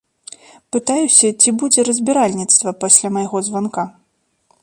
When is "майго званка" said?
3.21-3.83